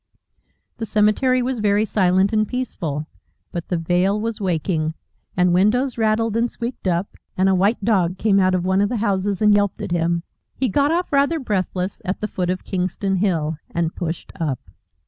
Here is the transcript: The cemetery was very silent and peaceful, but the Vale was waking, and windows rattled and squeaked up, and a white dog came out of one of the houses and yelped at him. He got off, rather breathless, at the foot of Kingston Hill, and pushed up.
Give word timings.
The 0.77 0.87
cemetery 0.87 1.43
was 1.43 1.59
very 1.59 1.85
silent 1.85 2.33
and 2.33 2.47
peaceful, 2.47 3.05
but 3.51 3.67
the 3.67 3.77
Vale 3.77 4.19
was 4.19 4.41
waking, 4.41 4.95
and 5.37 5.53
windows 5.53 5.95
rattled 5.95 6.35
and 6.35 6.49
squeaked 6.49 6.87
up, 6.87 7.15
and 7.37 7.47
a 7.47 7.53
white 7.53 7.85
dog 7.85 8.17
came 8.17 8.39
out 8.39 8.55
of 8.55 8.65
one 8.65 8.81
of 8.81 8.89
the 8.89 8.97
houses 8.97 9.43
and 9.43 9.53
yelped 9.53 9.79
at 9.79 9.91
him. 9.91 10.23
He 10.55 10.69
got 10.69 10.89
off, 10.91 11.13
rather 11.13 11.37
breathless, 11.39 12.01
at 12.03 12.19
the 12.19 12.27
foot 12.27 12.49
of 12.49 12.63
Kingston 12.65 13.17
Hill, 13.17 13.57
and 13.69 13.93
pushed 13.95 14.31
up. 14.39 14.59